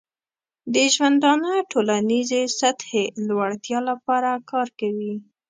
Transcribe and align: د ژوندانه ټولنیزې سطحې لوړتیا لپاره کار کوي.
د 0.73 0.75
ژوندانه 0.93 1.51
ټولنیزې 1.71 2.41
سطحې 2.59 3.03
لوړتیا 3.27 3.79
لپاره 3.89 4.31
کار 4.51 4.67
کوي. 4.79 5.15